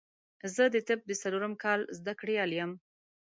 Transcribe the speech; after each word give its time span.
زه 0.55 0.63
د 0.73 0.75
طب 0.87 0.99
د 1.07 1.11
څلورم 1.21 1.53
کال 1.63 1.79
زده 1.97 2.13
کړيال 2.19 2.51
يم 2.59 2.71